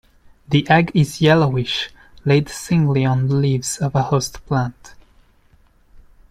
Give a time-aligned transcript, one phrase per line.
[0.49, 1.91] The egg is yellowish,
[2.25, 4.95] laid singly on the leaves of a host plant.